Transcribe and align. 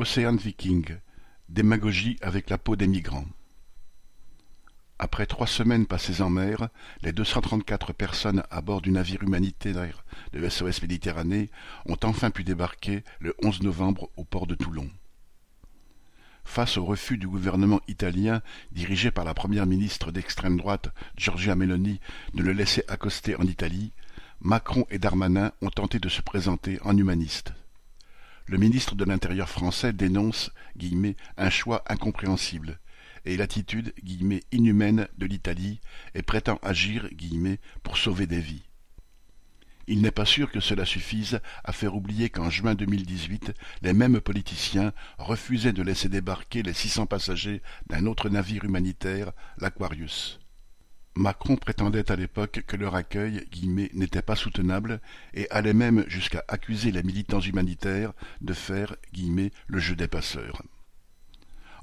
Océan 0.00 0.34
Viking, 0.34 0.96
démagogie 1.50 2.16
avec 2.22 2.48
la 2.48 2.56
peau 2.56 2.74
des 2.74 2.86
migrants. 2.86 3.26
Après 4.98 5.26
trois 5.26 5.46
semaines 5.46 5.84
passées 5.84 6.22
en 6.22 6.30
mer, 6.30 6.70
les 7.02 7.12
234 7.12 7.92
personnes 7.92 8.42
à 8.50 8.62
bord 8.62 8.80
du 8.80 8.92
navire 8.92 9.22
humanitaire 9.22 10.02
de 10.32 10.48
SOS 10.48 10.80
Méditerranée 10.80 11.50
ont 11.84 11.98
enfin 12.02 12.30
pu 12.30 12.44
débarquer 12.44 13.04
le 13.18 13.34
11 13.44 13.60
novembre 13.60 14.08
au 14.16 14.24
port 14.24 14.46
de 14.46 14.54
Toulon. 14.54 14.88
Face 16.44 16.78
au 16.78 16.86
refus 16.86 17.18
du 17.18 17.28
gouvernement 17.28 17.82
italien, 17.86 18.40
dirigé 18.72 19.10
par 19.10 19.26
la 19.26 19.34
première 19.34 19.66
ministre 19.66 20.12
d'extrême 20.12 20.56
droite 20.56 20.88
Giorgia 21.18 21.56
Meloni, 21.56 22.00
de 22.32 22.42
le 22.42 22.52
laisser 22.52 22.84
accoster 22.88 23.36
en 23.36 23.44
Italie, 23.44 23.92
Macron 24.40 24.86
et 24.88 24.98
Darmanin 24.98 25.52
ont 25.60 25.68
tenté 25.68 25.98
de 25.98 26.08
se 26.08 26.22
présenter 26.22 26.78
en 26.84 26.96
humanistes. 26.96 27.52
Le 28.50 28.58
ministre 28.58 28.96
de 28.96 29.04
l'Intérieur 29.04 29.48
français 29.48 29.92
dénonce 29.92 30.50
un 31.36 31.50
choix 31.50 31.84
incompréhensible 31.86 32.80
et 33.24 33.36
l'attitude 33.36 33.94
inhumaine 34.50 35.06
de 35.18 35.26
l'Italie 35.26 35.80
et 36.16 36.22
prétend 36.22 36.58
agir 36.60 37.08
pour 37.84 37.96
sauver 37.96 38.26
des 38.26 38.40
vies. 38.40 38.64
Il 39.86 40.02
n'est 40.02 40.10
pas 40.10 40.24
sûr 40.24 40.50
que 40.50 40.58
cela 40.58 40.84
suffise 40.84 41.38
à 41.62 41.72
faire 41.72 41.94
oublier 41.94 42.28
qu'en 42.28 42.50
juin 42.50 42.74
2018, 42.74 43.52
les 43.82 43.92
mêmes 43.92 44.20
politiciens 44.20 44.92
refusaient 45.18 45.72
de 45.72 45.84
laisser 45.84 46.08
débarquer 46.08 46.64
les 46.64 46.74
600 46.74 47.06
passagers 47.06 47.62
d'un 47.88 48.04
autre 48.06 48.28
navire 48.30 48.64
humanitaire, 48.64 49.30
l'Aquarius. 49.58 50.39
Macron 51.16 51.56
prétendait 51.56 52.10
à 52.10 52.16
l'époque 52.16 52.62
que 52.66 52.76
leur 52.76 52.94
accueil 52.94 53.44
n'était 53.92 54.22
pas 54.22 54.36
soutenable 54.36 55.00
et 55.34 55.50
allait 55.50 55.74
même 55.74 56.04
jusqu'à 56.08 56.44
accuser 56.48 56.92
les 56.92 57.02
militants 57.02 57.40
humanitaires 57.40 58.12
de 58.40 58.52
faire 58.52 58.96
le 59.66 59.78
jeu 59.78 59.96
des 59.96 60.08
passeurs. 60.08 60.62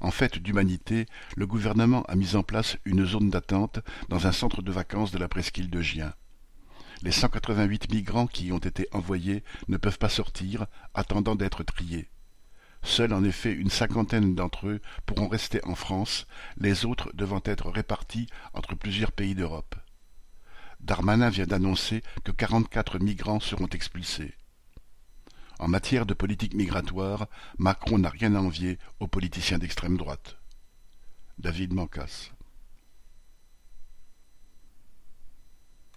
En 0.00 0.10
fait 0.10 0.38
d'humanité, 0.38 1.06
le 1.36 1.46
gouvernement 1.46 2.02
a 2.04 2.14
mis 2.14 2.36
en 2.36 2.42
place 2.42 2.78
une 2.84 3.04
zone 3.04 3.30
d'attente 3.30 3.80
dans 4.08 4.26
un 4.26 4.32
centre 4.32 4.62
de 4.62 4.72
vacances 4.72 5.10
de 5.10 5.18
la 5.18 5.28
presqu'île 5.28 5.70
de 5.70 5.82
Gien. 5.82 6.14
Les 7.02 7.12
188 7.12 7.92
migrants 7.92 8.26
qui 8.26 8.46
y 8.46 8.52
ont 8.52 8.58
été 8.58 8.88
envoyés 8.92 9.44
ne 9.68 9.76
peuvent 9.76 9.98
pas 9.98 10.08
sortir, 10.08 10.66
attendant 10.94 11.36
d'être 11.36 11.62
triés. 11.62 12.08
Seuls 12.82 13.12
en 13.12 13.24
effet 13.24 13.52
une 13.52 13.70
cinquantaine 13.70 14.34
d'entre 14.34 14.68
eux 14.68 14.80
pourront 15.04 15.28
rester 15.28 15.64
en 15.64 15.74
France, 15.74 16.26
les 16.56 16.84
autres 16.84 17.10
devant 17.14 17.42
être 17.44 17.70
répartis 17.70 18.28
entre 18.54 18.74
plusieurs 18.74 19.12
pays 19.12 19.34
d'Europe. 19.34 19.74
Darmanin 20.80 21.28
vient 21.28 21.46
d'annoncer 21.46 22.02
que 22.24 22.32
quarante-quatre 22.32 22.98
migrants 22.98 23.40
seront 23.40 23.66
expulsés. 23.66 24.34
En 25.58 25.66
matière 25.66 26.06
de 26.06 26.14
politique 26.14 26.54
migratoire, 26.54 27.26
Macron 27.58 27.98
n'a 27.98 28.10
rien 28.10 28.34
à 28.36 28.40
envier 28.40 28.78
aux 29.00 29.08
politiciens 29.08 29.58
d'extrême 29.58 29.96
droite. 29.96 30.36
David 31.38 31.72
Mancas 31.72 32.30